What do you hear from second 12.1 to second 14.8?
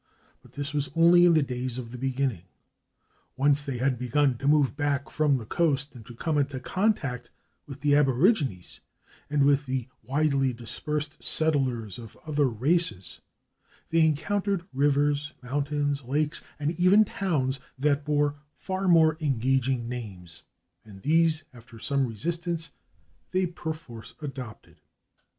other races, they encountered